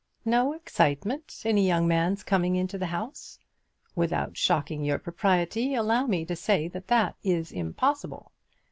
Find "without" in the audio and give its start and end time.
3.95-4.35